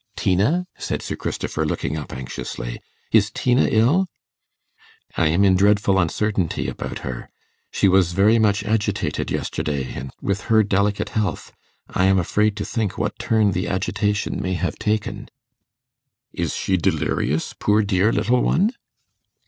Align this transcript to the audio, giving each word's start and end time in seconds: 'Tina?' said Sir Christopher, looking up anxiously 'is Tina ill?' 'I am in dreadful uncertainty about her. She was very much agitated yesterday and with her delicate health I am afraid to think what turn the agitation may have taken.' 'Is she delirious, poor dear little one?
'Tina?' 0.15 0.65
said 0.79 1.03
Sir 1.03 1.15
Christopher, 1.15 1.63
looking 1.63 1.95
up 1.95 2.11
anxiously 2.11 2.81
'is 3.11 3.29
Tina 3.29 3.67
ill?' 3.69 4.07
'I 5.15 5.27
am 5.27 5.43
in 5.45 5.55
dreadful 5.55 5.99
uncertainty 5.99 6.67
about 6.67 7.05
her. 7.05 7.29
She 7.69 7.87
was 7.87 8.13
very 8.13 8.39
much 8.39 8.63
agitated 8.63 9.29
yesterday 9.29 9.93
and 9.93 10.09
with 10.19 10.45
her 10.49 10.63
delicate 10.63 11.09
health 11.09 11.53
I 11.87 12.05
am 12.05 12.17
afraid 12.17 12.57
to 12.57 12.65
think 12.65 12.97
what 12.97 13.19
turn 13.19 13.51
the 13.51 13.67
agitation 13.67 14.41
may 14.41 14.55
have 14.55 14.77
taken.' 14.79 15.27
'Is 16.33 16.55
she 16.55 16.77
delirious, 16.77 17.53
poor 17.53 17.83
dear 17.83 18.11
little 18.11 18.41
one? 18.41 18.71